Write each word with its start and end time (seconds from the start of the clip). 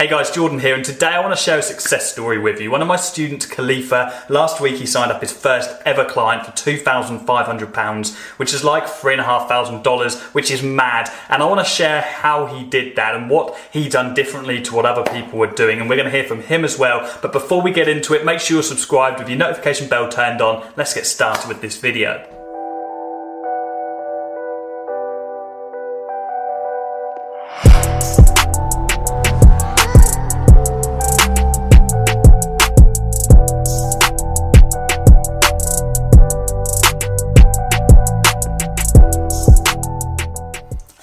Hey 0.00 0.08
guys, 0.08 0.30
Jordan 0.30 0.60
here, 0.60 0.74
and 0.74 0.82
today 0.82 1.08
I 1.08 1.20
want 1.20 1.36
to 1.36 1.44
share 1.44 1.58
a 1.58 1.62
success 1.62 2.10
story 2.10 2.38
with 2.38 2.58
you. 2.58 2.70
One 2.70 2.80
of 2.80 2.88
my 2.88 2.96
students, 2.96 3.44
Khalifa, 3.44 4.24
last 4.30 4.58
week 4.58 4.76
he 4.76 4.86
signed 4.86 5.12
up 5.12 5.20
his 5.20 5.30
first 5.30 5.68
ever 5.84 6.06
client 6.06 6.46
for 6.46 6.52
£2,500, 6.52 8.16
which 8.38 8.54
is 8.54 8.64
like 8.64 8.84
$3,500, 8.84 10.20
which 10.32 10.50
is 10.50 10.62
mad. 10.62 11.10
And 11.28 11.42
I 11.42 11.46
want 11.46 11.60
to 11.60 11.70
share 11.70 12.00
how 12.00 12.46
he 12.46 12.64
did 12.64 12.96
that 12.96 13.14
and 13.14 13.28
what 13.28 13.54
he 13.70 13.90
done 13.90 14.14
differently 14.14 14.62
to 14.62 14.74
what 14.74 14.86
other 14.86 15.04
people 15.12 15.38
were 15.38 15.48
doing. 15.48 15.80
And 15.80 15.90
we're 15.90 15.96
going 15.96 16.10
to 16.10 16.16
hear 16.16 16.24
from 16.24 16.40
him 16.44 16.64
as 16.64 16.78
well. 16.78 17.18
But 17.20 17.32
before 17.32 17.60
we 17.60 17.70
get 17.70 17.86
into 17.86 18.14
it, 18.14 18.24
make 18.24 18.40
sure 18.40 18.54
you're 18.54 18.62
subscribed 18.62 19.18
with 19.18 19.28
your 19.28 19.36
notification 19.36 19.86
bell 19.86 20.08
turned 20.08 20.40
on. 20.40 20.66
Let's 20.78 20.94
get 20.94 21.04
started 21.04 21.46
with 21.46 21.60
this 21.60 21.76
video. 21.78 22.39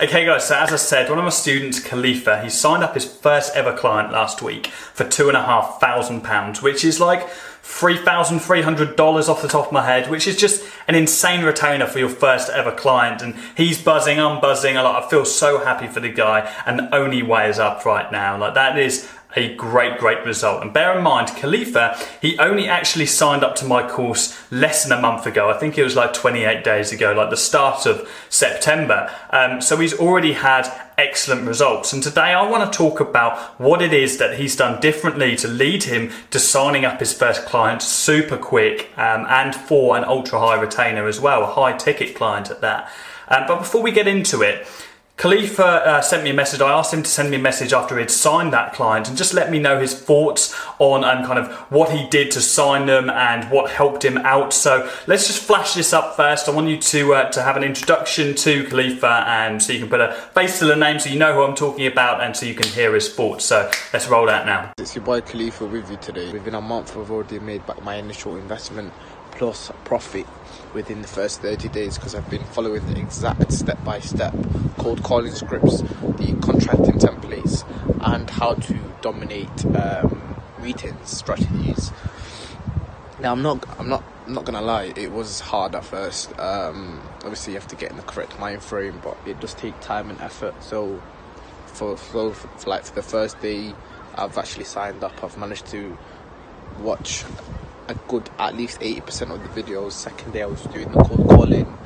Okay 0.07 0.25
guys, 0.25 0.47
so 0.47 0.55
as 0.55 0.71
I 0.71 0.77
said, 0.77 1.09
one 1.09 1.19
of 1.19 1.25
my 1.25 1.29
students, 1.29 1.81
Khalifa, 1.81 2.41
he 2.41 2.49
signed 2.49 2.81
up 2.81 2.93
his 2.93 3.03
first 3.03 3.53
ever 3.57 3.75
client 3.75 4.09
last 4.09 4.41
week 4.41 4.67
for 4.67 5.03
two 5.03 5.27
and 5.27 5.35
a 5.35 5.43
half 5.43 5.81
thousand 5.81 6.21
pounds, 6.21 6.61
which 6.61 6.85
is 6.85 7.01
like 7.01 7.27
$3,300 7.61 9.27
off 9.27 9.41
the 9.41 9.49
top 9.49 9.67
of 9.67 9.71
my 9.73 9.85
head, 9.85 10.09
which 10.09 10.25
is 10.25 10.37
just 10.37 10.63
an 10.87 10.95
insane 10.95 11.43
retainer 11.43 11.85
for 11.85 11.99
your 11.99 12.07
first 12.07 12.49
ever 12.49 12.71
client. 12.71 13.21
And 13.21 13.35
he's 13.57 13.83
buzzing, 13.83 14.17
I'm 14.17 14.39
buzzing. 14.39 14.77
I 14.77 15.05
feel 15.09 15.25
so 15.25 15.59
happy 15.59 15.87
for 15.87 15.99
the 15.99 16.07
guy 16.07 16.49
and 16.65 16.79
the 16.79 16.95
only 16.95 17.21
way 17.21 17.49
is 17.49 17.59
up 17.59 17.83
right 17.85 18.09
now. 18.09 18.37
Like 18.37 18.53
that 18.53 18.79
is 18.79 19.09
a 19.35 19.55
great, 19.55 19.97
great 19.99 20.25
result. 20.25 20.63
And 20.63 20.73
bear 20.73 20.97
in 20.97 21.03
mind, 21.03 21.29
Khalifa, 21.29 21.97
he 22.21 22.39
only 22.39 22.67
actually 22.67 23.05
signed 23.05 23.43
up 23.43 23.55
to 23.57 23.65
my 23.65 23.87
course 23.87 24.35
less 24.51 24.83
than 24.83 24.97
a 24.97 25.01
month 25.01 25.25
ago. 25.25 25.49
I 25.49 25.57
think 25.59 25.77
it 25.77 25.83
was 25.83 25.95
like 25.95 26.13
28 26.13 26.63
days 26.63 26.91
ago, 26.91 27.13
like 27.13 27.29
the 27.29 27.37
start 27.37 27.85
of 27.85 28.09
September. 28.29 29.13
Um, 29.31 29.61
so 29.61 29.77
he's 29.77 29.93
already 29.93 30.33
had 30.33 30.67
excellent 30.97 31.45
results. 31.47 31.93
And 31.93 32.01
today 32.01 32.33
I 32.33 32.49
want 32.49 32.71
to 32.71 32.77
talk 32.77 32.99
about 32.99 33.59
what 33.59 33.81
it 33.81 33.93
is 33.93 34.17
that 34.17 34.39
he's 34.39 34.55
done 34.55 34.79
differently 34.81 35.35
to 35.37 35.47
lead 35.47 35.83
him 35.83 36.11
to 36.31 36.39
signing 36.39 36.85
up 36.85 36.99
his 36.99 37.13
first 37.13 37.45
client 37.45 37.83
super 37.83 38.37
quick 38.37 38.89
um, 38.97 39.25
and 39.29 39.53
for 39.53 39.97
an 39.97 40.03
ultra 40.05 40.39
high 40.39 40.59
retainer 40.59 41.07
as 41.07 41.19
well, 41.19 41.43
a 41.43 41.47
high 41.47 41.77
ticket 41.77 42.15
client 42.15 42.49
at 42.49 42.61
that. 42.61 42.91
Um, 43.27 43.43
but 43.47 43.59
before 43.59 43.83
we 43.83 43.91
get 43.91 44.07
into 44.07 44.41
it, 44.41 44.65
Khalifa 45.17 45.65
uh, 45.65 46.01
sent 46.01 46.23
me 46.23 46.29
a 46.29 46.33
message. 46.33 46.61
I 46.61 46.71
asked 46.71 46.93
him 46.93 47.01
to 47.01 47.09
send 47.09 47.31
me 47.31 47.37
a 47.37 47.39
message 47.39 47.73
after 47.73 47.97
he'd 47.97 48.11
signed 48.11 48.53
that 48.53 48.73
client 48.73 49.09
and 49.09 49.17
just 49.17 49.33
let 49.33 49.49
me 49.49 49.57
know 49.57 49.79
his 49.79 49.99
thoughts 49.99 50.55
on 50.77 51.03
um, 51.03 51.25
kind 51.25 51.39
of 51.39 51.51
what 51.71 51.89
he 51.89 52.07
did 52.09 52.29
to 52.31 52.41
sign 52.41 52.85
them 52.85 53.09
and 53.09 53.49
what 53.49 53.71
helped 53.71 54.05
him 54.05 54.19
out. 54.19 54.53
So 54.53 54.87
let's 55.07 55.25
just 55.25 55.41
flash 55.41 55.73
this 55.73 55.91
up 55.91 56.15
first. 56.15 56.47
I 56.47 56.51
want 56.51 56.67
you 56.67 56.77
to 56.77 57.15
uh, 57.15 57.31
to 57.31 57.41
have 57.41 57.57
an 57.57 57.63
introduction 57.63 58.35
to 58.35 58.65
Khalifa 58.65 59.25
and 59.27 59.61
so 59.61 59.73
you 59.73 59.79
can 59.79 59.89
put 59.89 60.01
a 60.01 60.13
face 60.35 60.59
to 60.59 60.65
the 60.65 60.75
name 60.75 60.99
so 60.99 61.09
you 61.09 61.17
know 61.17 61.33
who 61.33 61.41
I'm 61.41 61.55
talking 61.55 61.87
about 61.87 62.21
and 62.21 62.37
so 62.37 62.45
you 62.45 62.53
can 62.53 62.67
hear 62.67 62.93
his 62.93 63.11
thoughts. 63.11 63.43
So 63.43 63.71
let's 63.93 64.07
roll 64.07 64.27
that 64.27 64.45
now. 64.45 64.71
It's 64.77 64.93
your 64.93 65.03
boy 65.03 65.21
Khalifa 65.21 65.65
with 65.65 65.89
you 65.89 65.97
today. 65.97 66.31
Within 66.31 66.53
a 66.53 66.61
month, 66.61 66.95
I've 66.95 67.09
already 67.09 67.39
made 67.39 67.65
back 67.65 67.81
my 67.83 67.95
initial 67.95 68.35
investment 68.35 68.93
plus 69.31 69.71
profit 69.83 70.27
within 70.73 71.01
the 71.01 71.07
first 71.07 71.41
30 71.41 71.69
days 71.69 71.97
because 71.97 72.15
I've 72.15 72.29
been 72.29 72.43
following 72.43 72.85
the 72.85 72.99
exact 72.99 73.51
step 73.51 73.83
by 73.83 73.99
step 73.99 74.33
cold 74.77 75.03
calling 75.03 75.33
scripts, 75.33 75.81
the 75.81 76.37
contracting 76.41 76.99
templates, 76.99 77.65
and 78.01 78.29
how 78.29 78.53
to 78.53 78.79
dominate 79.01 79.65
um, 79.75 80.35
meetings 80.61 81.09
strategies. 81.09 81.91
Now 83.19 83.31
I'm 83.31 83.41
not 83.41 83.65
I'm 83.79 83.89
not 83.89 84.03
I'm 84.27 84.33
not 84.33 84.45
gonna 84.45 84.61
lie, 84.61 84.93
it 84.95 85.11
was 85.11 85.39
hard 85.39 85.73
at 85.73 85.85
first. 85.85 86.37
Um, 86.37 87.01
obviously, 87.23 87.53
you 87.53 87.59
have 87.59 87.67
to 87.69 87.77
get 87.77 87.91
in 87.91 87.97
the 87.97 88.03
correct 88.03 88.37
mind 88.39 88.61
frame, 88.61 88.99
but 89.01 89.17
it 89.25 89.39
does 89.39 89.53
take 89.53 89.79
time 89.79 90.09
and 90.09 90.19
effort. 90.19 90.61
So, 90.61 91.01
for, 91.67 91.95
for, 91.95 92.33
for 92.33 92.69
like 92.69 92.83
for 92.83 92.95
the 92.95 93.01
first 93.01 93.39
day, 93.39 93.73
I've 94.15 94.37
actually 94.37 94.65
signed 94.65 95.01
up. 95.03 95.23
I've 95.23 95.37
managed 95.37 95.67
to 95.67 95.97
watch 96.79 97.23
a 97.87 97.95
good 98.07 98.29
at 98.39 98.55
least 98.55 98.79
80% 98.81 99.33
of 99.33 99.55
the 99.55 99.63
videos. 99.63 99.93
Second 99.93 100.33
day 100.33 100.41
I 100.43 100.45
was 100.45 100.61
doing 100.63 100.91
the 100.91 101.03
cold 101.03 101.29
calling 101.29 101.77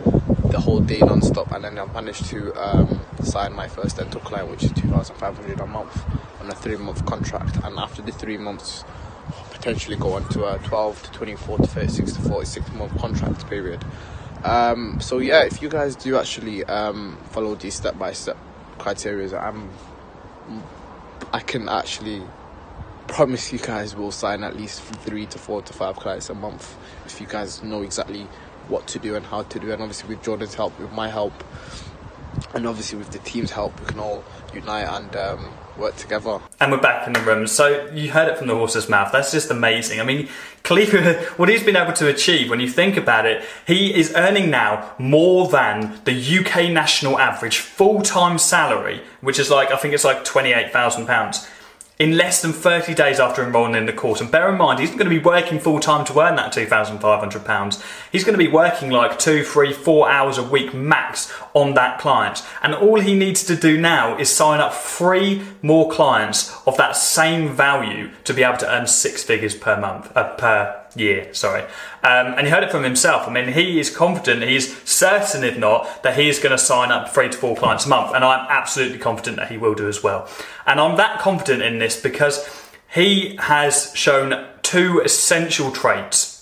the 0.46 0.60
whole 0.60 0.80
day 0.80 1.00
non-stop 1.00 1.52
and 1.52 1.64
then 1.64 1.80
I 1.80 1.86
managed 1.86 2.26
to 2.28 2.54
um, 2.56 3.00
sign 3.24 3.54
my 3.54 3.68
first 3.68 3.98
dental 3.98 4.20
client 4.22 4.50
which 4.50 4.64
is 4.64 4.72
2500 4.74 5.60
a 5.60 5.66
month 5.66 6.04
on 6.42 6.50
a 6.50 6.56
three 6.56 6.78
month 6.78 7.06
contract 7.06 7.58
and 7.64 7.78
after 7.78 8.02
the 8.02 8.12
three 8.12 8.38
months 8.38 8.84
potentially 9.52 9.96
go 9.96 10.14
on 10.14 10.28
to 10.30 10.44
a 10.46 10.58
12 10.60 11.04
to 11.04 11.12
24 11.12 11.58
to 11.60 11.68
36 11.68 12.14
to 12.14 12.22
46 12.22 12.72
month 12.74 12.98
contract 12.98 13.48
period. 13.48 13.86
Um, 14.44 15.00
so 15.00 15.20
yeah, 15.20 15.44
if 15.44 15.62
you 15.62 15.70
guys 15.70 15.96
do 15.96 16.18
actually 16.18 16.64
um, 16.66 17.18
follow 17.30 17.56
these 17.56 17.76
step 17.76 17.98
by 17.98 18.12
step 18.14 18.38
criteria, 18.80 19.38
I'm 19.38 19.70
I 21.32 21.40
can 21.40 21.70
actually 21.70 22.24
promise 23.12 23.52
you 23.52 23.60
guys 23.60 23.94
will 23.94 24.10
sign 24.10 24.42
at 24.42 24.56
least 24.56 24.82
three 24.82 25.26
to 25.26 25.38
four 25.38 25.62
to 25.62 25.74
five 25.74 25.98
clients 25.98 26.30
a 26.30 26.34
month 26.34 26.78
if 27.06 27.20
you 27.20 27.28
guys 27.28 27.62
know 27.62 27.82
exactly 27.82 28.26
what 28.70 28.88
to 28.88 29.00
do 29.00 29.16
and 29.16 29.26
how 29.26 29.44
to 29.44 29.60
do. 29.60 29.70
And 29.72 29.82
obviously, 29.82 30.16
with 30.16 30.24
Jordan's 30.24 30.56
help, 30.56 30.80
with 30.80 30.94
my 30.94 31.10
help, 31.10 31.34
and 32.54 32.66
obviously 32.66 32.98
with 32.98 33.12
the 33.12 33.20
team's 33.20 33.52
help, 33.52 33.78
we 33.82 33.86
can 33.88 34.00
all 34.00 34.24
unite 34.54 34.88
and 34.88 35.14
um, 35.18 35.54
work 35.78 35.98
together. 35.98 36.40
And 36.62 36.72
we're 36.72 36.80
back 36.80 37.06
in 37.06 37.12
the 37.12 37.20
room. 37.20 37.48
So 37.48 37.90
you 37.94 38.12
heard 38.12 38.30
it 38.30 38.38
from 38.38 38.48
the 38.48 38.56
horse's 38.56 38.88
mouth. 38.88 39.12
That's 39.12 39.34
just 39.34 39.52
amazing. 39.52 40.00
I 40.00 40.06
mean, 40.06 40.30
Khalifa, 40.64 41.16
what 41.36 41.50
he's 41.50 41.64
been 41.64 41.76
able 41.76 41.94
to 41.94 42.08
achieve, 42.08 42.50
when 42.50 42.62
you 42.62 42.70
think 42.70 42.96
about 42.96 43.26
it, 43.26 43.44
he 43.68 43.94
is 43.94 44.14
earning 44.16 44.50
now 44.50 44.94
more 44.98 45.50
than 45.50 46.00
the 46.06 46.14
UK 46.40 46.72
national 46.72 47.20
average 47.20 47.58
full-time 47.58 48.38
salary, 48.38 49.02
which 49.20 49.38
is 49.38 49.50
like 49.50 49.70
I 49.70 49.76
think 49.76 49.94
it's 49.94 50.06
like 50.06 50.24
twenty-eight 50.24 50.72
thousand 50.72 51.08
pounds 51.08 51.46
in 52.02 52.18
less 52.18 52.42
than 52.42 52.52
30 52.52 52.96
days 52.96 53.20
after 53.20 53.44
enrolling 53.44 53.76
in 53.76 53.86
the 53.86 53.94
course. 53.94 54.20
And 54.22 54.32
bear 54.32 54.50
in 54.50 54.58
mind, 54.58 54.80
he's 54.80 54.90
going 54.90 55.04
to 55.04 55.10
be 55.10 55.20
working 55.20 55.60
full 55.60 55.80
time 55.80 56.04
to 56.06 56.20
earn 56.20 56.36
that 56.36 56.52
£2,500. 56.52 57.84
He's 58.12 58.24
going 58.24 58.34
to 58.34 58.44
be 58.44 58.52
working 58.52 58.90
like 58.90 59.20
two, 59.20 59.44
three, 59.44 59.72
four 59.72 60.10
hours 60.10 60.40
a 60.40 60.44
week 60.44 60.74
max 60.74 61.32
on 61.54 61.76
that 61.76 62.00
client. 62.00 62.44
And 62.64 62.74
all 62.74 63.00
he 63.00 63.14
needs 63.14 63.44
to 63.44 63.56
do 63.56 63.80
now 63.80 64.18
is 64.18 64.32
sign 64.32 64.60
up 64.60 64.74
three 64.74 65.44
more 65.62 65.92
clients 65.92 66.60
of 66.66 66.76
that 66.78 66.96
same 66.96 67.50
value 67.50 68.10
to 68.24 68.34
be 68.34 68.42
able 68.42 68.58
to 68.58 68.76
earn 68.76 68.88
six 68.88 69.24
figures 69.24 69.54
per 69.54 69.80
month, 69.80 70.12
uh, 70.18 70.36
per 70.38 70.81
year, 70.96 71.34
sorry. 71.34 71.62
Um, 72.04 72.34
and 72.38 72.42
he 72.42 72.50
heard 72.50 72.64
it 72.64 72.72
from 72.72 72.84
himself. 72.84 73.28
I 73.28 73.32
mean, 73.32 73.54
he 73.54 73.80
is 73.80 73.96
confident, 73.96 74.44
he's 74.44 74.82
certain, 74.90 75.44
if 75.44 75.58
not, 75.58 76.04
that 76.04 76.18
he 76.18 76.30
is 76.30 76.40
going 76.40 76.52
to 76.52 76.58
sign 76.58 76.92
up 76.92 77.10
three 77.10 77.30
to 77.30 77.38
four 77.38 77.56
clients 77.56 77.86
a 77.86 77.90
month. 77.90 78.14
And 78.16 78.24
I'm 78.24 78.48
absolutely 78.50 79.00
confident 79.00 79.38
that 79.38 79.50
he 79.52 79.58
will 79.58 79.74
do 79.74 79.88
as 79.88 80.04
well. 80.04 80.28
And 80.66 80.80
I'm 80.80 80.98
that 80.98 81.20
confident 81.20 81.62
in 81.62 81.80
this 81.80 82.02
because 82.02 82.48
he 82.94 83.38
has 83.40 83.92
shown 83.96 84.48
two 84.62 85.00
essential 85.00 85.72
traits 85.72 86.41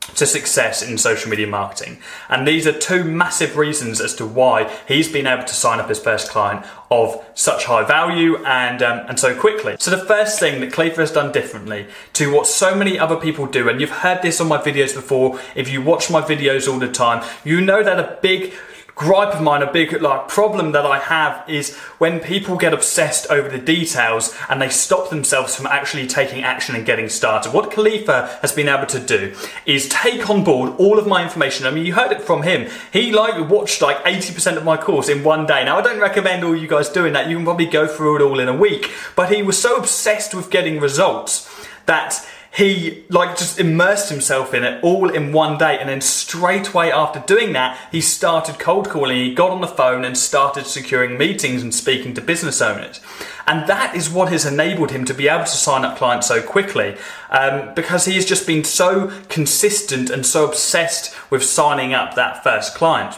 to 0.00 0.26
success 0.26 0.82
in 0.82 0.98
social 0.98 1.30
media 1.30 1.46
marketing. 1.46 1.98
And 2.28 2.46
these 2.46 2.66
are 2.66 2.72
two 2.72 3.04
massive 3.04 3.56
reasons 3.56 4.00
as 4.00 4.14
to 4.16 4.26
why 4.26 4.74
he's 4.88 5.10
been 5.10 5.26
able 5.26 5.44
to 5.44 5.54
sign 5.54 5.78
up 5.78 5.88
his 5.88 5.98
first 5.98 6.30
client 6.30 6.64
of 6.90 7.24
such 7.34 7.66
high 7.66 7.84
value 7.84 8.36
and 8.44 8.82
um, 8.82 9.06
and 9.08 9.20
so 9.20 9.38
quickly. 9.38 9.76
So 9.78 9.90
the 9.90 10.04
first 10.04 10.40
thing 10.40 10.60
that 10.60 10.72
Khalifa 10.72 11.00
has 11.02 11.12
done 11.12 11.32
differently 11.32 11.86
to 12.14 12.32
what 12.32 12.46
so 12.46 12.74
many 12.74 12.98
other 12.98 13.16
people 13.16 13.46
do, 13.46 13.68
and 13.68 13.80
you've 13.80 13.90
heard 13.90 14.22
this 14.22 14.40
on 14.40 14.48
my 14.48 14.58
videos 14.58 14.94
before, 14.94 15.38
if 15.54 15.70
you 15.70 15.82
watch 15.82 16.10
my 16.10 16.20
videos 16.20 16.70
all 16.70 16.78
the 16.78 16.90
time, 16.90 17.24
you 17.44 17.60
know 17.60 17.82
that 17.82 17.98
a 17.98 18.18
big 18.22 18.52
gripe 19.00 19.34
of 19.34 19.40
mine, 19.40 19.62
a 19.62 19.72
big 19.72 20.02
like 20.02 20.28
problem 20.28 20.72
that 20.72 20.84
I 20.84 20.98
have 20.98 21.48
is 21.48 21.74
when 21.96 22.20
people 22.20 22.58
get 22.58 22.74
obsessed 22.74 23.30
over 23.30 23.48
the 23.48 23.58
details 23.58 24.36
and 24.50 24.60
they 24.60 24.68
stop 24.68 25.08
themselves 25.08 25.56
from 25.56 25.64
actually 25.64 26.06
taking 26.06 26.44
action 26.44 26.74
and 26.74 26.84
getting 26.84 27.08
started. 27.08 27.54
What 27.54 27.70
Khalifa 27.70 28.38
has 28.42 28.52
been 28.52 28.68
able 28.68 28.84
to 28.88 29.00
do 29.00 29.34
is 29.64 29.88
take 29.88 30.28
on 30.28 30.44
board 30.44 30.74
all 30.76 30.98
of 30.98 31.06
my 31.06 31.22
information. 31.22 31.66
I 31.66 31.70
mean, 31.70 31.86
you 31.86 31.94
heard 31.94 32.12
it 32.12 32.20
from 32.20 32.42
him. 32.42 32.68
He 32.92 33.10
like 33.10 33.48
watched 33.48 33.80
like 33.80 34.04
80% 34.04 34.58
of 34.58 34.64
my 34.64 34.76
course 34.76 35.08
in 35.08 35.24
one 35.24 35.46
day. 35.46 35.64
Now, 35.64 35.78
I 35.78 35.80
don't 35.80 35.98
recommend 35.98 36.44
all 36.44 36.54
you 36.54 36.68
guys 36.68 36.90
doing 36.90 37.14
that. 37.14 37.26
You 37.30 37.36
can 37.36 37.46
probably 37.46 37.66
go 37.66 37.86
through 37.86 38.16
it 38.16 38.22
all 38.22 38.38
in 38.38 38.48
a 38.48 38.56
week. 38.56 38.90
But 39.16 39.32
he 39.32 39.42
was 39.42 39.58
so 39.58 39.76
obsessed 39.76 40.34
with 40.34 40.50
getting 40.50 40.78
results 40.78 41.48
that 41.86 42.22
he 42.52 43.04
like 43.08 43.38
just 43.38 43.60
immersed 43.60 44.10
himself 44.10 44.52
in 44.52 44.64
it 44.64 44.82
all 44.82 45.08
in 45.08 45.32
one 45.32 45.56
day. 45.56 45.78
And 45.78 45.88
then 45.88 46.00
straight 46.00 46.68
away 46.68 46.90
after 46.90 47.20
doing 47.20 47.52
that 47.52 47.78
he 47.92 48.00
started 48.00 48.58
cold 48.58 48.88
calling. 48.88 49.16
He 49.16 49.34
got 49.34 49.50
on 49.50 49.60
the 49.60 49.68
phone 49.68 50.04
and 50.04 50.18
started 50.18 50.66
securing 50.66 51.16
meetings 51.16 51.62
and 51.62 51.74
speaking 51.74 52.12
to 52.14 52.20
business 52.20 52.60
owners. 52.60 53.00
And 53.46 53.68
that 53.68 53.94
is 53.94 54.10
what 54.10 54.30
has 54.32 54.44
enabled 54.44 54.90
him 54.90 55.04
to 55.06 55.14
be 55.14 55.28
able 55.28 55.44
to 55.44 55.50
sign 55.50 55.84
up 55.84 55.96
clients 55.96 56.26
so 56.26 56.42
quickly 56.42 56.96
um, 57.30 57.74
because 57.74 58.04
he 58.04 58.14
has 58.14 58.24
just 58.24 58.46
been 58.46 58.64
so 58.64 59.12
consistent 59.28 60.10
and 60.10 60.26
so 60.26 60.46
obsessed 60.46 61.14
with 61.30 61.44
signing 61.44 61.94
up 61.94 62.14
that 62.14 62.42
first 62.42 62.74
client 62.74 63.16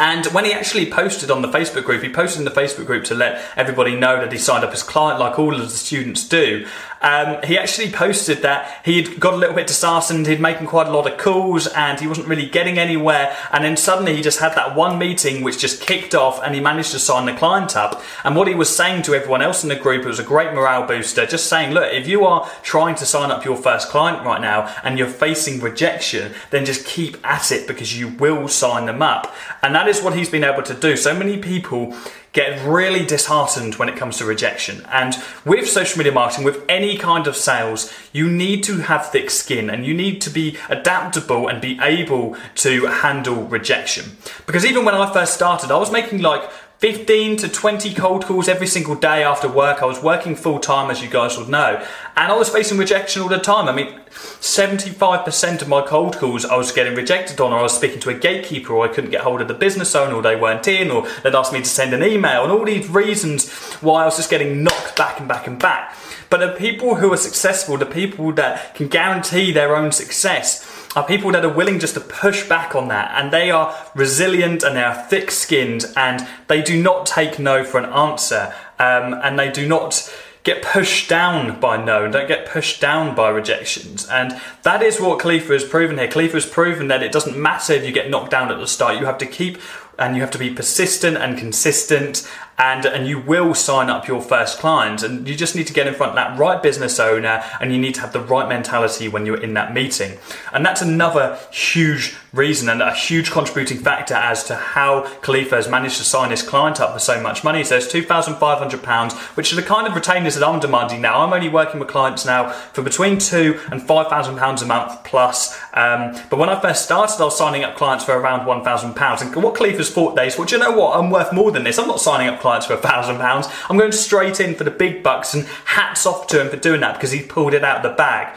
And 0.00 0.24
when 0.28 0.46
he 0.46 0.54
actually 0.54 0.90
posted 0.90 1.30
on 1.30 1.42
the 1.42 1.48
Facebook 1.48 1.84
group, 1.84 2.02
he 2.02 2.08
posted 2.08 2.38
in 2.38 2.46
the 2.46 2.58
Facebook 2.58 2.86
group 2.86 3.04
to 3.04 3.14
let 3.14 3.44
everybody 3.54 3.94
know 3.94 4.16
that 4.16 4.32
he 4.32 4.38
signed 4.38 4.64
up 4.64 4.72
as 4.72 4.82
client, 4.82 5.20
like 5.20 5.38
all 5.38 5.54
of 5.54 5.60
the 5.60 5.68
students 5.68 6.26
do. 6.26 6.66
Um, 7.02 7.42
he 7.44 7.58
actually 7.58 7.90
posted 7.90 8.38
that 8.38 8.80
he 8.84 9.02
had 9.02 9.20
got 9.20 9.32
a 9.32 9.36
little 9.36 9.54
bit 9.54 9.66
disheartened, 9.66 10.26
he'd 10.26 10.40
making 10.40 10.66
quite 10.66 10.86
a 10.86 10.90
lot 10.90 11.10
of 11.10 11.18
calls, 11.18 11.66
and 11.66 11.98
he 11.98 12.06
wasn't 12.06 12.28
really 12.28 12.48
getting 12.48 12.78
anywhere. 12.78 13.34
And 13.52 13.64
then 13.64 13.76
suddenly 13.76 14.16
he 14.16 14.22
just 14.22 14.38
had 14.38 14.54
that 14.54 14.76
one 14.76 14.98
meeting 14.98 15.42
which 15.42 15.58
just 15.58 15.82
kicked 15.82 16.14
off, 16.14 16.42
and 16.42 16.54
he 16.54 16.60
managed 16.60 16.92
to 16.92 16.98
sign 16.98 17.26
the 17.26 17.32
client 17.34 17.76
up. 17.76 18.02
And 18.24 18.36
what 18.36 18.48
he 18.48 18.54
was 18.54 18.74
saying 18.74 19.02
to 19.02 19.14
everyone 19.14 19.42
else 19.42 19.62
in 19.62 19.68
the 19.68 19.76
group, 19.76 20.04
it 20.04 20.08
was 20.08 20.18
a 20.18 20.24
great 20.24 20.52
morale 20.52 20.86
booster, 20.86 21.26
just 21.26 21.46
saying, 21.46 21.72
look, 21.72 21.92
if 21.92 22.06
you 22.06 22.24
are 22.24 22.50
trying 22.62 22.94
to 22.96 23.06
sign 23.06 23.30
up 23.30 23.44
your 23.44 23.56
first 23.56 23.88
client 23.88 24.24
right 24.24 24.40
now 24.40 24.74
and 24.82 24.98
you're 24.98 25.08
facing 25.08 25.60
rejection, 25.60 26.32
then 26.50 26.64
just 26.64 26.86
keep 26.86 27.16
at 27.24 27.52
it 27.52 27.66
because 27.66 27.98
you 27.98 28.08
will 28.08 28.48
sign 28.48 28.86
them 28.86 29.02
up. 29.02 29.34
And 29.62 29.74
that 29.74 29.88
is 29.90 30.02
what 30.02 30.16
he's 30.16 30.30
been 30.30 30.44
able 30.44 30.62
to 30.62 30.74
do. 30.74 30.96
So 30.96 31.12
many 31.12 31.36
people 31.36 31.94
get 32.32 32.64
really 32.66 33.04
disheartened 33.04 33.74
when 33.74 33.88
it 33.88 33.96
comes 33.96 34.18
to 34.18 34.24
rejection. 34.24 34.86
And 34.90 35.16
with 35.44 35.68
social 35.68 35.98
media 35.98 36.12
marketing, 36.12 36.44
with 36.44 36.64
any 36.68 36.96
kind 36.96 37.26
of 37.26 37.36
sales, 37.36 37.92
you 38.12 38.30
need 38.30 38.62
to 38.64 38.78
have 38.78 39.10
thick 39.10 39.30
skin 39.30 39.68
and 39.68 39.84
you 39.84 39.92
need 39.92 40.20
to 40.22 40.30
be 40.30 40.56
adaptable 40.68 41.48
and 41.48 41.60
be 41.60 41.78
able 41.82 42.36
to 42.56 42.86
handle 42.86 43.42
rejection. 43.44 44.16
Because 44.46 44.64
even 44.64 44.84
when 44.84 44.94
I 44.94 45.12
first 45.12 45.34
started, 45.34 45.72
I 45.72 45.76
was 45.76 45.90
making 45.90 46.22
like 46.22 46.48
15 46.80 47.36
to 47.36 47.46
20 47.46 47.92
cold 47.92 48.24
calls 48.24 48.48
every 48.48 48.66
single 48.66 48.94
day 48.94 49.22
after 49.22 49.46
work. 49.46 49.82
I 49.82 49.84
was 49.84 50.02
working 50.02 50.34
full 50.34 50.58
time, 50.58 50.90
as 50.90 51.02
you 51.02 51.10
guys 51.10 51.36
would 51.36 51.50
know, 51.50 51.86
and 52.16 52.32
I 52.32 52.34
was 52.34 52.48
facing 52.48 52.78
rejection 52.78 53.20
all 53.20 53.28
the 53.28 53.36
time. 53.36 53.68
I 53.68 53.72
mean, 53.72 54.00
75% 54.08 55.60
of 55.60 55.68
my 55.68 55.82
cold 55.82 56.16
calls 56.16 56.46
I 56.46 56.56
was 56.56 56.72
getting 56.72 56.94
rejected 56.94 57.38
on, 57.38 57.52
or 57.52 57.58
I 57.58 57.62
was 57.62 57.76
speaking 57.76 58.00
to 58.00 58.08
a 58.08 58.14
gatekeeper, 58.14 58.72
or 58.72 58.86
I 58.86 58.88
couldn't 58.88 59.10
get 59.10 59.20
hold 59.20 59.42
of 59.42 59.48
the 59.48 59.52
business 59.52 59.94
owner, 59.94 60.14
or 60.14 60.22
they 60.22 60.36
weren't 60.36 60.66
in, 60.68 60.90
or 60.90 61.06
they'd 61.22 61.34
asked 61.34 61.52
me 61.52 61.58
to 61.58 61.66
send 61.66 61.92
an 61.92 62.02
email, 62.02 62.44
and 62.44 62.50
all 62.50 62.64
these 62.64 62.88
reasons 62.88 63.52
why 63.82 64.00
I 64.00 64.04
was 64.06 64.16
just 64.16 64.30
getting 64.30 64.64
knocked 64.64 64.96
back 64.96 65.20
and 65.20 65.28
back 65.28 65.46
and 65.46 65.58
back. 65.58 65.94
But 66.30 66.38
the 66.38 66.52
people 66.52 66.94
who 66.94 67.12
are 67.12 67.18
successful, 67.18 67.76
the 67.76 67.84
people 67.84 68.32
that 68.32 68.74
can 68.74 68.88
guarantee 68.88 69.52
their 69.52 69.76
own 69.76 69.92
success, 69.92 70.64
are 70.96 71.06
people 71.06 71.30
that 71.32 71.44
are 71.44 71.52
willing 71.52 71.78
just 71.78 71.94
to 71.94 72.00
push 72.00 72.48
back 72.48 72.74
on 72.74 72.88
that 72.88 73.12
and 73.14 73.32
they 73.32 73.50
are 73.50 73.74
resilient 73.94 74.62
and 74.62 74.76
they 74.76 74.82
are 74.82 74.94
thick 74.94 75.30
skinned 75.30 75.84
and 75.96 76.26
they 76.48 76.60
do 76.60 76.80
not 76.80 77.06
take 77.06 77.38
no 77.38 77.62
for 77.64 77.78
an 77.78 77.84
answer 77.86 78.52
um, 78.78 79.14
and 79.22 79.38
they 79.38 79.50
do 79.50 79.68
not 79.68 80.12
get 80.42 80.62
pushed 80.62 81.08
down 81.08 81.60
by 81.60 81.82
no 81.82 82.04
and 82.04 82.12
don't 82.12 82.26
get 82.26 82.46
pushed 82.46 82.80
down 82.80 83.14
by 83.14 83.28
rejections. 83.28 84.08
And 84.08 84.40
that 84.62 84.82
is 84.82 85.00
what 85.00 85.18
Khalifa 85.20 85.52
has 85.52 85.64
proven 85.64 85.98
here. 85.98 86.08
Khalifa 86.08 86.34
has 86.34 86.46
proven 86.46 86.88
that 86.88 87.02
it 87.02 87.12
doesn't 87.12 87.36
matter 87.36 87.74
if 87.74 87.84
you 87.84 87.92
get 87.92 88.08
knocked 88.08 88.30
down 88.30 88.50
at 88.50 88.58
the 88.58 88.66
start, 88.66 88.98
you 88.98 89.04
have 89.04 89.18
to 89.18 89.26
keep 89.26 89.58
and 89.98 90.16
you 90.16 90.22
have 90.22 90.30
to 90.30 90.38
be 90.38 90.52
persistent 90.52 91.18
and 91.18 91.36
consistent 91.36 92.28
and 92.60 92.84
and 92.84 93.08
you 93.08 93.18
will 93.18 93.54
sign 93.54 93.88
up 93.88 94.06
your 94.06 94.20
first 94.20 94.58
client 94.58 95.02
and 95.02 95.26
you 95.26 95.34
just 95.34 95.56
need 95.56 95.66
to 95.66 95.72
get 95.72 95.86
in 95.86 95.94
front 95.94 96.10
of 96.10 96.16
that 96.16 96.38
right 96.38 96.62
business 96.62 97.00
owner 97.00 97.42
and 97.58 97.72
you 97.72 97.78
need 97.78 97.94
to 97.94 98.02
have 98.02 98.12
the 98.12 98.20
right 98.20 98.48
mentality 98.48 99.08
when 99.08 99.24
you're 99.24 99.40
in 99.40 99.54
that 99.54 99.72
meeting. 99.72 100.18
And 100.52 100.64
that's 100.64 100.82
another 100.82 101.38
huge 101.50 102.14
reason 102.34 102.68
and 102.68 102.82
a 102.82 102.94
huge 102.94 103.30
contributing 103.30 103.78
factor 103.78 104.14
as 104.14 104.44
to 104.44 104.54
how 104.54 105.02
Khalifa 105.22 105.56
has 105.56 105.68
managed 105.68 105.96
to 105.96 106.04
sign 106.04 106.30
his 106.30 106.42
client 106.42 106.80
up 106.80 106.92
for 106.92 106.98
so 106.98 107.20
much 107.20 107.42
money. 107.42 107.64
So 107.64 107.76
it's 107.76 107.92
£2,500 107.92 109.12
which 109.36 109.52
are 109.52 109.56
the 109.56 109.62
kind 109.62 109.86
of 109.86 109.94
retainers 109.94 110.34
that 110.34 110.46
I'm 110.46 110.60
demanding 110.60 111.00
now. 111.00 111.22
I'm 111.22 111.32
only 111.32 111.48
working 111.48 111.80
with 111.80 111.88
clients 111.88 112.26
now 112.26 112.50
for 112.50 112.82
between 112.82 113.18
two 113.18 113.58
and 113.72 113.80
£5,000 113.80 114.62
a 114.62 114.66
month 114.66 115.02
plus 115.04 115.58
um, 115.72 116.14
but 116.28 116.38
when 116.38 116.50
I 116.50 116.60
first 116.60 116.84
started 116.84 117.20
I 117.20 117.24
was 117.24 117.38
signing 117.38 117.64
up 117.64 117.76
clients 117.76 118.04
for 118.04 118.18
around 118.18 118.46
£1,000 118.46 119.22
and 119.22 119.42
what 119.42 119.54
Khalifa's 119.54 119.90
thought 119.90 120.14
days 120.14 120.36
well 120.36 120.46
do 120.46 120.56
you 120.56 120.62
know 120.62 120.76
what? 120.76 120.96
I'm 120.96 121.10
worth 121.10 121.32
more 121.32 121.50
than 121.50 121.64
this. 121.64 121.78
I'm 121.78 121.88
not 121.88 122.00
signing 122.00 122.28
up 122.28 122.40
clients 122.40 122.49
clients 122.50 122.66
for 122.66 122.74
a 122.74 122.78
thousand 122.78 123.18
pounds. 123.18 123.46
I'm 123.68 123.78
going 123.78 123.92
straight 123.92 124.40
in 124.40 124.56
for 124.56 124.64
the 124.64 124.72
big 124.72 125.04
bucks 125.04 125.34
and 125.34 125.44
hats 125.66 126.04
off 126.04 126.26
to 126.28 126.40
him 126.40 126.48
for 126.48 126.56
doing 126.56 126.80
that 126.80 126.94
because 126.94 127.12
he 127.12 127.22
pulled 127.22 127.54
it 127.54 127.62
out 127.62 127.76
of 127.76 127.82
the 127.84 127.96
bag. 127.96 128.36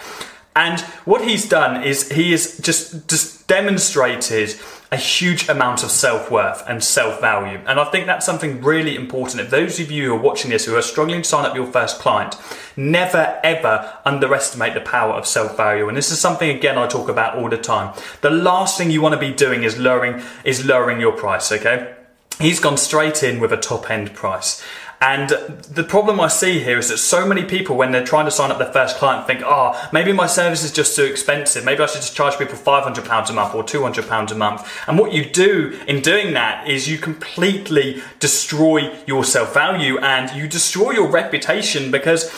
And 0.56 0.80
what 1.06 1.28
he's 1.28 1.50
done 1.50 1.82
is 1.82 2.12
he 2.12 2.30
has 2.30 2.60
just 2.60 3.10
just 3.10 3.48
demonstrated 3.48 4.56
a 4.92 4.98
huge 4.98 5.50
amount 5.50 5.84
of 5.84 5.90
self-worth 5.90 6.64
and 6.68 6.84
self-value. 6.84 7.60
And 7.66 7.80
I 7.80 7.86
think 7.86 8.06
that's 8.06 8.24
something 8.24 8.62
really 8.62 8.96
important. 8.96 9.42
If 9.42 9.50
those 9.50 9.80
of 9.80 9.90
you 9.90 10.10
who 10.10 10.14
are 10.14 10.22
watching 10.22 10.52
this 10.52 10.66
who 10.66 10.76
are 10.76 10.84
struggling 10.84 11.24
to 11.24 11.28
sign 11.28 11.44
up 11.44 11.56
your 11.56 11.66
first 11.66 11.98
client, 11.98 12.36
never 12.78 13.40
ever 13.44 13.98
underestimate 14.06 14.76
the 14.76 14.82
power 14.82 15.14
of 15.14 15.26
self-value. 15.26 15.88
And 15.88 15.98
this 15.98 16.12
is 16.12 16.22
something 16.22 16.56
again 16.56 16.78
I 16.78 16.86
talk 16.86 17.10
about 17.10 17.36
all 17.40 17.50
the 17.50 17.58
time. 17.58 18.00
The 18.22 18.30
last 18.30 18.78
thing 18.78 18.92
you 18.92 19.02
want 19.02 19.14
to 19.14 19.20
be 19.20 19.34
doing 19.34 19.64
is 19.64 19.80
lowering 19.80 20.22
is 20.44 20.64
lowering 20.64 21.02
your 21.02 21.14
price, 21.14 21.52
okay? 21.52 21.96
He's 22.40 22.60
gone 22.60 22.78
straight 22.78 23.24
in 23.24 23.40
with 23.40 23.52
a 23.52 23.58
top 23.58 23.90
end 23.90 24.14
price. 24.14 24.64
And 25.04 25.32
the 25.70 25.84
problem 25.84 26.22
I 26.22 26.30
see 26.30 26.60
here 26.60 26.78
is 26.78 26.88
that 26.88 26.98
so 26.98 27.28
many 27.28 27.44
people, 27.44 27.76
when 27.76 27.92
they're 27.92 28.06
trying 28.06 28.24
to 28.24 28.32
sign 28.32 28.52
up 28.52 28.58
their 28.58 28.72
first 28.72 28.96
client, 28.96 29.28
think, 29.28 29.42
oh, 29.44 29.90
maybe 29.92 30.14
my 30.14 30.28
service 30.28 30.64
is 30.64 30.72
just 30.72 30.96
too 30.96 31.04
expensive. 31.04 31.66
Maybe 31.66 31.84
I 31.84 31.88
should 31.88 32.00
just 32.00 32.16
charge 32.16 32.38
people 32.38 32.56
£500 32.56 33.30
a 33.30 33.34
month 33.34 33.54
or 33.54 33.66
£200 33.66 34.32
a 34.32 34.36
month. 34.36 34.66
And 34.88 34.98
what 34.98 35.12
you 35.12 35.26
do 35.30 35.78
in 35.90 36.00
doing 36.00 36.34
that 36.36 36.70
is 36.70 36.88
you 36.88 36.98
completely 36.98 38.02
destroy 38.22 38.96
your 39.06 39.26
self 39.26 39.54
value 39.54 39.98
and 39.98 40.32
you 40.38 40.48
destroy 40.48 40.92
your 40.92 41.10
reputation 41.10 41.92
because 41.92 42.32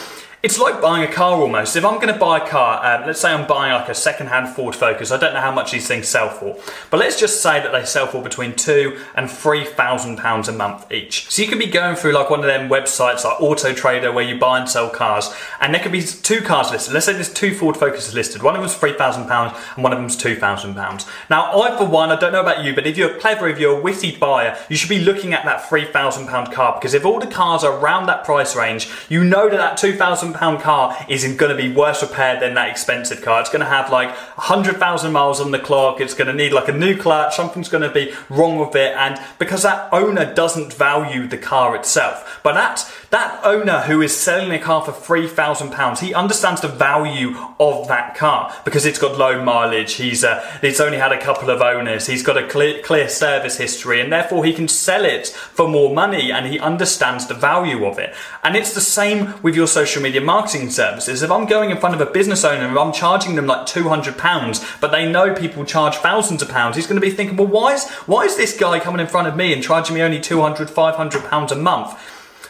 it's 0.46 0.60
like 0.60 0.80
buying 0.80 1.04
a 1.04 1.12
car 1.12 1.42
almost. 1.42 1.76
If 1.76 1.84
I'm 1.84 1.96
going 1.96 2.14
to 2.14 2.20
buy 2.20 2.38
a 2.38 2.48
car, 2.48 2.80
um, 2.86 3.08
let's 3.08 3.20
say 3.20 3.32
I'm 3.32 3.48
buying 3.48 3.74
like 3.74 3.90
a 3.90 3.96
second-hand 3.96 4.50
Ford 4.50 4.76
Focus. 4.76 5.10
I 5.10 5.18
don't 5.18 5.34
know 5.34 5.42
how 5.42 5.52
much 5.52 5.72
these 5.72 5.88
things 5.88 6.08
sell 6.08 6.30
for, 6.30 6.56
but 6.92 7.00
let's 7.00 7.20
just 7.20 7.42
say 7.42 7.60
that 7.60 7.72
they 7.72 7.84
sell 7.84 8.06
for 8.06 8.22
between 8.22 8.54
two 8.54 9.02
and 9.16 9.28
three 9.28 9.66
thousand 9.66 10.18
pounds 10.18 10.48
a 10.48 10.52
month 10.52 10.92
each. 10.92 11.32
So 11.32 11.42
you 11.42 11.48
could 11.48 11.58
be 11.58 11.66
going 11.66 11.96
through 11.96 12.12
like 12.12 12.30
one 12.30 12.42
of 12.42 12.46
them 12.46 12.70
websites 12.70 13.26
like 13.26 13.42
Auto 13.42 13.74
Trader 13.74 14.12
where 14.12 14.24
you 14.24 14.38
buy 14.38 14.60
and 14.60 14.70
sell 14.70 14.88
cars, 14.88 15.34
and 15.60 15.74
there 15.74 15.82
could 15.82 15.92
be 15.92 16.04
two 16.04 16.42
cars 16.42 16.70
listed. 16.70 16.94
Let's 16.94 17.08
say 17.08 17.14
there's 17.14 17.34
two 17.34 17.56
Ford 17.56 17.76
Focuses 17.76 18.14
listed. 18.14 18.44
One 18.44 18.54
of 18.56 18.62
them's 18.62 18.76
three 18.76 18.94
thousand 18.94 19.28
pounds 19.28 19.58
and 19.74 19.84
one 19.84 19.94
of 19.94 19.98
them's 19.98 20.16
two 20.16 20.36
thousand 20.36 20.76
pounds. 20.76 21.08
Now, 21.28 21.60
I 21.60 21.76
for 21.76 21.86
one, 21.86 22.12
I 22.12 22.20
don't 22.20 22.32
know 22.32 22.42
about 22.42 22.64
you, 22.64 22.76
but 22.76 22.86
if 22.86 23.00
you're 23.00 23.18
clever, 23.18 23.48
if 23.50 23.60
you're 23.60 23.80
a 23.80 23.82
witty 23.82 24.16
buyer, 24.16 24.56
you 24.70 24.76
should 24.76 24.90
be 24.90 25.00
looking 25.00 25.34
at 25.34 25.44
that 25.46 25.68
three 25.68 25.86
thousand 25.86 26.28
pound 26.28 26.54
car 26.54 26.78
because 26.80 26.94
if 26.94 27.04
all 27.04 27.20
the 27.20 27.26
cars 27.26 27.64
are 27.64 27.80
around 27.80 28.06
that 28.06 28.24
price 28.24 28.56
range, 28.56 28.88
you 29.10 29.24
know 29.24 29.50
that 29.50 29.58
that 29.58 29.78
two 29.78 29.98
thousand 29.98 30.35
pound 30.36 30.60
car 30.60 30.96
isn't 31.10 31.38
going 31.38 31.56
to 31.56 31.62
be 31.62 31.74
worse 31.74 32.02
repaired 32.02 32.42
than 32.42 32.54
that 32.56 32.70
expensive 32.70 33.22
car. 33.22 33.42
It's 33.42 33.50
going 33.50 33.62
to 33.62 33.66
have 33.66 33.90
like 33.90 34.10
100,000 34.10 35.12
miles 35.12 35.42
on 35.42 35.52
the 35.52 35.60
clock. 35.60 36.02
It's 36.02 36.14
going 36.14 36.28
to 36.28 36.34
need 36.34 36.54
like 36.54 36.68
a 36.68 36.74
new 36.74 36.98
clutch. 36.98 37.36
Something's 37.36 37.70
going 37.70 37.84
to 37.84 37.92
be 37.92 38.14
wrong 38.30 38.60
with 38.60 38.76
it. 38.76 38.94
And 38.96 39.20
because 39.40 39.64
that 39.64 39.92
owner 39.94 40.34
doesn't 40.34 40.74
value 40.74 41.28
the 41.28 41.38
car 41.38 41.76
itself, 41.76 42.40
but 42.44 42.54
that, 42.54 42.92
that 43.16 43.40
owner 43.46 43.80
who 43.80 44.02
is 44.02 44.14
selling 44.14 44.52
a 44.52 44.60
car 44.60 44.84
for 44.84 44.92
£3,000, 44.92 46.00
he 46.00 46.14
understands 46.14 46.60
the 46.60 46.68
value 46.68 47.34
of 47.62 47.88
that 47.88 48.14
car 48.14 48.54
because 48.66 48.86
it's 48.86 49.00
got 49.00 49.18
low 49.18 49.42
mileage. 49.42 49.94
He's, 49.94 50.26
uh, 50.26 50.46
it's 50.62 50.82
only 50.82 50.98
had 50.98 51.14
a 51.14 51.22
couple 51.22 51.50
of 51.50 51.62
owners. 51.62 52.08
He's 52.08 52.24
got 52.24 52.38
a 52.38 52.46
clear, 52.46 52.82
clear 52.82 53.08
service 53.08 53.58
history 53.58 54.02
and 54.02 54.12
therefore 54.12 54.44
he 54.44 54.52
can 54.52 54.68
sell 54.68 55.06
it 55.06 55.28
for 55.28 55.70
more 55.70 55.96
money 55.96 56.30
and 56.30 56.46
he 56.46 56.60
understands 56.60 57.26
the 57.26 57.34
value 57.34 57.86
of 57.86 58.00
it. 58.00 58.14
And 58.44 58.58
it's 58.58 58.74
the 58.74 58.82
same 58.82 59.42
with 59.42 59.56
your 59.56 59.68
social 59.68 60.02
media 60.02 60.20
marketing 60.20 60.70
services. 60.70 61.24
If 61.24 61.32
I'm 61.32 61.46
going 61.46 61.70
in 61.70 61.78
front 61.78 61.96
of 61.96 62.02
a 62.02 62.12
business 62.12 62.44
owner 62.44 62.68
and 62.68 62.78
I'm 62.78 62.92
charging 62.92 63.36
them 63.36 63.48
like 63.48 63.66
£200, 63.66 64.82
but 64.82 64.92
they 64.92 65.10
know 65.10 65.34
people 65.34 65.64
charge 65.64 65.96
thousands 65.96 66.42
of 66.42 66.50
pounds, 66.50 66.76
he's 66.76 66.86
going 66.86 67.00
to 67.00 67.08
be 67.08 67.16
thinking, 67.16 67.38
well, 67.38 67.48
why 67.48 67.76
is, 67.76 67.90
why 68.08 68.26
is 68.26 68.36
this 68.36 68.58
guy 68.58 68.82
coming 68.82 69.00
in 69.00 69.08
front 69.08 69.30
of 69.30 69.38
me 69.38 69.54
and 69.54 69.64
charging 69.64 69.96
me 69.96 70.02
only 70.02 70.20
200, 70.20 70.70
500 70.70 71.24
pounds 71.24 71.54
a 71.54 71.56
month? 71.56 71.98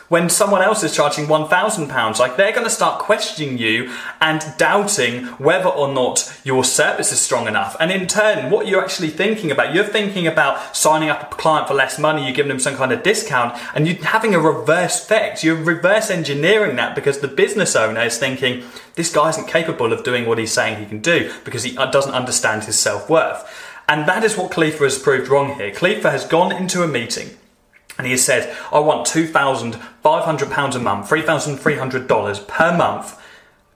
When 0.07 0.29
someone 0.29 0.62
else 0.62 0.83
is 0.83 0.95
charging 0.95 1.25
£1,000. 1.25 2.19
Like 2.19 2.38
they're 2.38 2.51
going 2.51 2.65
to 2.65 2.69
start 2.69 3.00
questioning 3.00 3.57
you 3.57 3.91
and 4.21 4.43
doubting 4.57 5.25
whether 5.38 5.69
or 5.69 5.91
not 5.91 6.31
your 6.43 6.63
service 6.63 7.12
is 7.12 7.19
strong 7.19 7.47
enough. 7.47 7.75
And 7.79 7.91
in 7.91 8.07
turn, 8.07 8.51
what 8.51 8.67
you're 8.67 8.83
actually 8.83 9.09
thinking 9.09 9.51
about, 9.51 9.74
you're 9.74 9.83
thinking 9.83 10.27
about 10.27 10.75
signing 10.75 11.09
up 11.09 11.31
a 11.31 11.35
client 11.35 11.67
for 11.67 11.74
less 11.74 11.97
money, 11.97 12.24
you're 12.24 12.35
giving 12.35 12.50
them 12.50 12.59
some 12.59 12.75
kind 12.75 12.91
of 12.91 13.03
discount, 13.03 13.57
and 13.74 13.88
you're 13.88 14.03
having 14.03 14.35
a 14.35 14.39
reverse 14.39 15.03
effect. 15.03 15.43
You're 15.43 15.55
reverse 15.55 16.09
engineering 16.09 16.75
that 16.75 16.95
because 16.95 17.19
the 17.19 17.27
business 17.27 17.75
owner 17.75 18.01
is 18.01 18.17
thinking, 18.17 18.63
this 18.95 19.12
guy 19.12 19.29
isn't 19.29 19.47
capable 19.47 19.91
of 19.91 20.03
doing 20.03 20.25
what 20.25 20.38
he's 20.38 20.53
saying 20.53 20.79
he 20.79 20.85
can 20.85 21.00
do 21.01 21.33
because 21.43 21.63
he 21.63 21.77
uh, 21.77 21.89
doesn't 21.91 22.13
understand 22.13 22.63
his 22.63 22.79
self 22.79 23.09
worth. 23.09 23.50
And 23.88 24.07
that 24.07 24.24
is 24.24 24.35
what 24.35 24.51
Khalifa 24.51 24.83
has 24.83 24.97
proved 24.97 25.29
wrong 25.29 25.55
here. 25.55 25.71
Khalifa 25.71 26.09
has 26.09 26.25
gone 26.25 26.51
into 26.51 26.81
a 26.81 26.88
meeting 26.88 27.29
and 27.97 28.05
he 28.05 28.11
has 28.11 28.23
said, 28.23 28.55
I 28.71 28.79
want 28.79 29.07
£2,500 29.07 30.75
a 30.75 30.79
month, 30.79 31.09
$3,300 31.09 32.47
per 32.47 32.77
month 32.77 33.21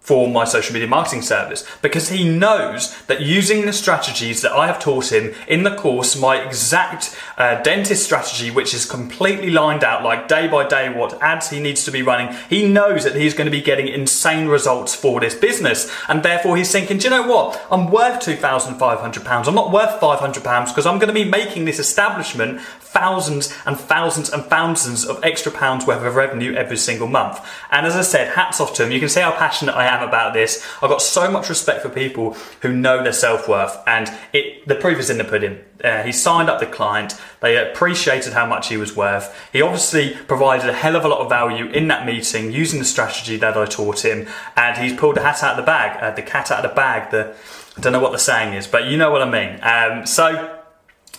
for 0.09 0.27
my 0.27 0.43
social 0.43 0.73
media 0.73 0.87
marketing 0.87 1.21
service 1.21 1.63
because 1.83 2.09
he 2.09 2.27
knows 2.27 2.99
that 3.03 3.21
using 3.21 3.67
the 3.67 3.71
strategies 3.71 4.41
that 4.41 4.51
I 4.51 4.65
have 4.65 4.79
taught 4.79 5.11
him 5.11 5.35
in 5.47 5.61
the 5.61 5.75
course, 5.75 6.19
my 6.19 6.43
exact 6.43 7.15
uh, 7.37 7.61
dentist 7.61 8.05
strategy, 8.05 8.49
which 8.49 8.73
is 8.73 8.87
completely 8.87 9.51
lined 9.51 9.83
out, 9.83 10.03
like 10.03 10.27
day 10.27 10.47
by 10.47 10.67
day, 10.67 10.89
what 10.89 11.21
ads 11.21 11.51
he 11.51 11.59
needs 11.59 11.83
to 11.85 11.91
be 11.91 12.01
running, 12.01 12.35
he 12.49 12.67
knows 12.67 13.03
that 13.03 13.15
he's 13.15 13.35
going 13.35 13.45
to 13.45 13.51
be 13.51 13.61
getting 13.61 13.87
insane 13.87 14.47
results 14.47 14.95
for 14.95 15.19
this 15.19 15.35
business. 15.35 15.95
And 16.07 16.23
therefore, 16.23 16.57
he's 16.57 16.71
thinking, 16.71 16.97
do 16.97 17.03
you 17.03 17.11
know 17.11 17.27
what? 17.27 17.63
I'm 17.69 17.91
worth 17.91 18.19
£2,500. 18.19 19.47
I'm 19.47 19.53
not 19.53 19.71
worth 19.71 20.01
£500 20.01 20.67
because 20.69 20.87
I'm 20.87 20.97
going 20.97 21.13
to 21.13 21.13
be 21.13 21.23
making 21.23 21.65
this 21.65 21.77
establishment 21.77 22.61
thousands 22.79 23.55
and 23.67 23.79
thousands 23.79 24.31
and 24.31 24.43
thousands 24.45 25.05
of 25.05 25.23
extra 25.23 25.51
pounds 25.51 25.85
worth 25.85 26.03
of 26.03 26.15
revenue 26.15 26.55
every 26.55 26.77
single 26.77 27.07
month. 27.07 27.39
And 27.69 27.85
as 27.85 27.95
I 27.95 28.01
said, 28.01 28.33
hats 28.33 28.59
off 28.59 28.73
to 28.73 28.85
him. 28.85 28.91
You 28.91 28.99
can 28.99 29.09
see 29.09 29.21
how 29.21 29.31
passionate 29.33 29.75
I 29.75 29.85
am 29.85 29.98
about 30.03 30.33
this. 30.33 30.65
I've 30.81 30.89
got 30.89 31.01
so 31.01 31.29
much 31.29 31.49
respect 31.49 31.81
for 31.81 31.89
people 31.89 32.33
who 32.61 32.73
know 32.73 33.03
their 33.03 33.13
self 33.13 33.47
worth, 33.47 33.77
and 33.87 34.11
it, 34.33 34.67
the 34.67 34.75
proof 34.75 34.99
is 34.99 35.09
in 35.09 35.17
the 35.17 35.23
pudding. 35.23 35.59
Uh, 35.83 36.03
he 36.03 36.11
signed 36.11 36.49
up 36.49 36.59
the 36.59 36.65
client. 36.65 37.19
They 37.41 37.57
appreciated 37.57 38.33
how 38.33 38.45
much 38.45 38.67
he 38.67 38.77
was 38.77 38.95
worth. 38.95 39.33
He 39.53 39.61
obviously 39.61 40.15
provided 40.27 40.69
a 40.69 40.73
hell 40.73 40.95
of 40.95 41.05
a 41.05 41.07
lot 41.07 41.21
of 41.21 41.29
value 41.29 41.67
in 41.67 41.87
that 41.87 42.05
meeting 42.05 42.51
using 42.51 42.79
the 42.79 42.85
strategy 42.85 43.37
that 43.37 43.55
I 43.55 43.65
taught 43.65 44.03
him, 44.03 44.27
and 44.55 44.77
he's 44.77 44.99
pulled 44.99 45.15
the 45.15 45.21
hat 45.21 45.43
out 45.43 45.51
of 45.51 45.57
the 45.57 45.63
bag, 45.63 46.01
uh, 46.03 46.15
the 46.15 46.21
cat 46.21 46.51
out 46.51 46.63
of 46.63 46.71
the 46.71 46.75
bag. 46.75 47.11
The 47.11 47.35
I 47.77 47.81
don't 47.81 47.93
know 47.93 48.01
what 48.01 48.11
the 48.11 48.19
saying 48.19 48.55
is, 48.55 48.67
but 48.67 48.87
you 48.87 48.97
know 48.97 49.09
what 49.09 49.21
I 49.21 49.29
mean. 49.29 49.59
Um, 49.63 50.05
so 50.05 50.58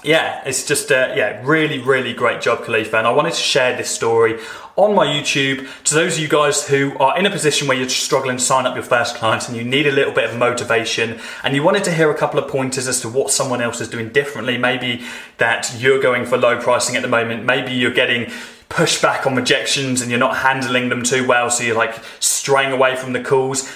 yeah, 0.03 0.43
it's 0.47 0.65
just 0.65 0.91
uh, 0.91 1.13
yeah, 1.15 1.41
really, 1.45 1.79
really 1.79 2.15
great 2.15 2.41
job, 2.41 2.65
Khalifa. 2.65 2.97
And 2.97 3.07
I 3.07 3.11
wanted 3.11 3.35
to 3.35 3.41
share 3.41 3.77
this 3.77 3.91
story 3.91 4.39
on 4.77 4.95
my 4.95 5.07
YouTube 5.07 5.69
to 5.85 5.95
those 5.95 6.15
of 6.15 6.21
you 6.21 6.29
guys 6.29 6.67
who 6.67 6.97
are 6.99 7.19
in 7.19 7.27
a 7.27 7.31
position 7.31 7.69
where 7.69 7.77
you're 7.77 7.89
struggling 7.89 8.39
to 8.39 8.43
sign 8.43 8.67
up 8.67 8.75
your 8.75 8.85
first 8.85 9.17
clients 9.17 9.49
and 9.49 9.57
you 9.57 9.65
need 9.65 9.87
a 9.87 9.93
little 9.93 10.15
bit 10.15 10.31
of 10.31 10.37
motivation 10.37 11.21
and 11.45 11.55
you 11.55 11.63
wanted 11.63 11.85
to 11.85 11.93
hear 11.93 12.11
a 12.11 12.17
couple 12.17 12.41
of 12.41 12.51
pointers 12.51 12.89
as 12.89 13.01
to 13.03 13.09
what 13.09 13.31
someone 13.31 13.61
else 13.61 13.81
is 13.81 13.89
doing 13.89 14.09
differently. 14.09 14.57
Maybe 14.57 15.05
that 15.37 15.75
you're 15.79 16.01
going 16.01 16.25
for 16.25 16.39
low 16.39 16.59
pricing 16.59 16.97
at 16.97 17.03
the 17.03 17.09
moment. 17.09 17.45
Maybe 17.45 17.73
you're 17.73 17.93
getting 17.93 18.33
pushback 18.71 19.27
on 19.27 19.35
rejections 19.35 20.01
and 20.01 20.11
you're 20.11 20.21
not 20.21 20.39
handling 20.39 20.89
them 20.89 21.03
too 21.03 21.27
well, 21.27 21.51
so 21.51 21.65
you're 21.65 21.77
like 21.77 21.95
straying 22.21 22.73
away 22.73 22.97
from 22.97 23.13
the 23.13 23.23
calls 23.23 23.71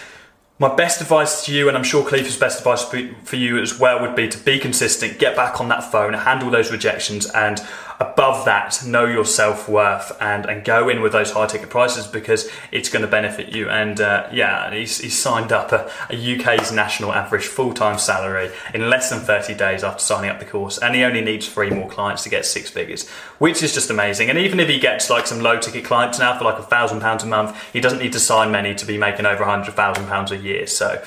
my 0.58 0.72
best 0.74 1.00
advice 1.00 1.44
to 1.46 1.52
you, 1.52 1.68
and 1.68 1.76
I'm 1.76 1.82
sure 1.82 2.08
Khalifa's 2.08 2.36
best 2.36 2.60
advice 2.60 2.84
for 2.84 3.36
you 3.36 3.60
as 3.60 3.78
well, 3.78 4.00
would 4.00 4.14
be 4.14 4.28
to 4.28 4.38
be 4.38 4.58
consistent, 4.58 5.18
get 5.18 5.34
back 5.34 5.60
on 5.60 5.68
that 5.68 5.90
phone, 5.90 6.12
handle 6.12 6.50
those 6.50 6.70
rejections, 6.70 7.26
and 7.30 7.60
above 8.00 8.44
that, 8.44 8.84
know 8.84 9.04
your 9.04 9.24
self 9.24 9.68
worth 9.68 10.16
and, 10.20 10.46
and 10.46 10.64
go 10.64 10.88
in 10.88 11.00
with 11.00 11.12
those 11.12 11.32
high 11.32 11.46
ticket 11.46 11.70
prices 11.70 12.06
because 12.06 12.48
it's 12.72 12.88
going 12.88 13.02
to 13.04 13.08
benefit 13.08 13.54
you. 13.54 13.68
And 13.68 14.00
uh, 14.00 14.28
yeah, 14.32 14.72
he's, 14.72 14.98
he's, 14.98 15.14
signed 15.24 15.52
up 15.52 15.72
a, 15.72 15.90
a 16.10 16.38
UK's 16.38 16.70
national 16.70 17.12
average 17.12 17.46
full 17.46 17.72
time 17.72 17.98
salary 17.98 18.50
in 18.74 18.90
less 18.90 19.10
than 19.10 19.20
30 19.20 19.54
days 19.54 19.82
after 19.84 20.00
signing 20.00 20.28
up 20.28 20.38
the 20.38 20.44
course. 20.44 20.78
And 20.78 20.94
he 20.94 21.02
only 21.04 21.20
needs 21.20 21.48
three 21.48 21.70
more 21.70 21.88
clients 21.88 22.24
to 22.24 22.28
get 22.28 22.44
six 22.44 22.68
figures, 22.68 23.08
which 23.38 23.62
is 23.62 23.72
just 23.72 23.90
amazing. 23.90 24.28
And 24.28 24.38
even 24.38 24.60
if 24.60 24.68
he 24.68 24.78
gets 24.78 25.08
like 25.08 25.26
some 25.26 25.40
low 25.40 25.58
ticket 25.58 25.84
clients 25.84 26.18
now 26.18 26.36
for 26.36 26.44
like 26.44 26.58
a 26.58 26.62
thousand 26.62 27.00
pounds 27.00 27.22
a 27.22 27.26
month, 27.26 27.56
he 27.72 27.80
doesn't 27.80 28.00
need 28.00 28.12
to 28.12 28.20
sign 28.20 28.50
many 28.50 28.74
to 28.74 28.84
be 28.84 28.98
making 28.98 29.26
over 29.26 29.42
a 29.42 29.46
hundred 29.46 29.74
thousand 29.74 30.06
pounds 30.06 30.30
a 30.30 30.36
year. 30.36 30.66
So 30.66 31.02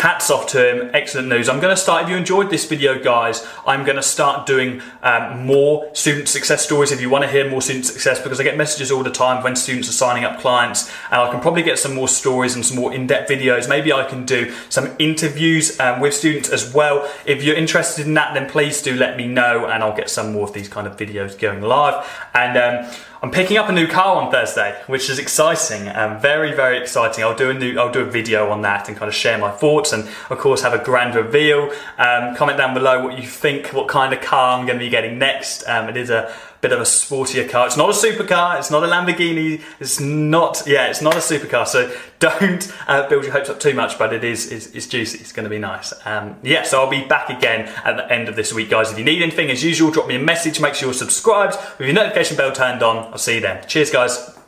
hats 0.00 0.30
off 0.30 0.46
to 0.48 0.58
him. 0.58 0.90
Excellent 0.94 1.28
news. 1.28 1.48
I'm 1.48 1.60
going 1.60 1.74
to 1.74 1.80
start 1.80 2.04
if 2.04 2.08
you 2.08 2.16
enjoyed 2.16 2.48
this 2.48 2.66
video 2.66 2.98
guys 3.02 3.46
i'm 3.66 3.84
going 3.84 3.96
to 3.96 4.02
start 4.02 4.46
doing 4.46 4.80
um, 5.02 5.44
more 5.44 5.94
student 5.94 6.28
success 6.28 6.64
stories. 6.64 6.90
If 6.90 7.00
you 7.00 7.10
want 7.10 7.24
to 7.24 7.30
hear 7.30 7.48
more 7.48 7.60
student 7.60 7.86
success 7.86 8.20
because 8.20 8.40
i 8.40 8.42
get 8.42 8.56
messages 8.56 8.90
all 8.90 9.02
the 9.02 9.10
time 9.10 9.42
when 9.42 9.56
students 9.56 9.88
are 9.88 9.92
signing 9.92 10.24
up 10.24 10.40
clients 10.40 10.90
and 11.10 11.20
i 11.20 11.30
can 11.30 11.40
probably 11.40 11.62
get 11.62 11.78
some 11.78 11.94
more 11.94 12.08
stories 12.08 12.54
and 12.54 12.64
some 12.64 12.76
more 12.76 12.92
in-depth 12.92 13.30
videos. 13.30 13.68
Maybe 13.68 13.92
i 13.92 14.04
can 14.04 14.24
do 14.24 14.52
some 14.68 14.94
interviews 14.98 15.78
um, 15.80 16.00
with 16.00 16.14
students 16.14 16.48
as 16.48 16.72
well. 16.72 17.10
If 17.26 17.42
you're 17.42 17.56
interested 17.56 18.06
in 18.06 18.14
that 18.14 18.34
then 18.34 18.48
please 18.48 18.82
do 18.82 18.94
let 18.96 19.16
me 19.16 19.26
know 19.26 19.66
and 19.66 19.82
i'll 19.82 19.96
get 19.96 20.08
some 20.08 20.32
more 20.32 20.44
of 20.44 20.54
these 20.54 20.68
kind 20.68 20.86
of 20.86 20.96
videos 20.96 21.38
going 21.38 21.60
live. 21.60 22.06
And 22.34 22.56
um, 22.56 22.90
I'm 23.22 23.30
picking 23.30 23.58
up 23.58 23.68
a 23.68 23.72
new 23.72 23.86
car 23.86 24.16
on 24.16 24.32
Thursday, 24.32 24.80
which 24.86 25.10
is 25.10 25.18
exciting, 25.18 25.88
and 25.88 26.22
very, 26.22 26.54
very 26.54 26.78
exciting. 26.78 27.22
I'll 27.22 27.36
do 27.36 27.50
a 27.50 27.54
new, 27.54 27.78
I'll 27.78 27.92
do 27.92 28.00
a 28.00 28.10
video 28.10 28.48
on 28.48 28.62
that 28.62 28.88
and 28.88 28.96
kind 28.96 29.10
of 29.10 29.14
share 29.14 29.36
my 29.36 29.50
thoughts, 29.50 29.92
and 29.92 30.08
of 30.30 30.38
course 30.38 30.62
have 30.62 30.72
a 30.72 30.82
grand 30.82 31.14
reveal. 31.14 31.70
Um, 31.98 32.34
comment 32.34 32.56
down 32.56 32.72
below 32.72 33.04
what 33.04 33.18
you 33.18 33.28
think, 33.28 33.74
what 33.74 33.88
kind 33.88 34.14
of 34.14 34.22
car 34.22 34.58
I'm 34.58 34.64
going 34.64 34.78
to 34.78 34.84
be 34.84 34.88
getting 34.88 35.18
next. 35.18 35.68
Um, 35.68 35.90
it 35.90 35.98
is 35.98 36.08
a 36.08 36.34
bit 36.60 36.72
of 36.72 36.80
a 36.80 36.84
sportier 36.84 37.48
car. 37.48 37.66
It's 37.66 37.76
not 37.76 37.90
a 37.90 37.92
supercar. 37.92 38.58
It's 38.58 38.70
not 38.70 38.82
a 38.82 38.86
Lamborghini. 38.86 39.62
It's 39.78 40.00
not, 40.00 40.62
yeah, 40.66 40.88
it's 40.88 41.00
not 41.00 41.14
a 41.14 41.18
supercar. 41.18 41.66
So 41.66 41.94
don't 42.18 42.72
uh, 42.86 43.08
build 43.08 43.24
your 43.24 43.32
hopes 43.32 43.48
up 43.48 43.60
too 43.60 43.74
much, 43.74 43.98
but 43.98 44.12
it 44.12 44.24
is, 44.24 44.50
is, 44.52 44.68
is 44.72 44.86
juicy. 44.86 45.18
It's 45.18 45.32
going 45.32 45.44
to 45.44 45.50
be 45.50 45.58
nice. 45.58 45.92
Um, 46.04 46.36
yeah, 46.42 46.62
so 46.62 46.82
I'll 46.82 46.90
be 46.90 47.04
back 47.04 47.30
again 47.30 47.68
at 47.84 47.96
the 47.96 48.12
end 48.12 48.28
of 48.28 48.36
this 48.36 48.52
week, 48.52 48.70
guys. 48.70 48.92
If 48.92 48.98
you 48.98 49.04
need 49.04 49.22
anything, 49.22 49.50
as 49.50 49.64
usual, 49.64 49.90
drop 49.90 50.06
me 50.06 50.16
a 50.16 50.20
message. 50.20 50.60
Make 50.60 50.74
sure 50.74 50.88
you're 50.88 50.94
subscribed 50.94 51.56
with 51.78 51.88
your 51.88 51.94
notification 51.94 52.36
bell 52.36 52.52
turned 52.52 52.82
on. 52.82 53.10
I'll 53.12 53.18
see 53.18 53.36
you 53.36 53.40
then. 53.40 53.66
Cheers, 53.66 53.90
guys. 53.90 54.39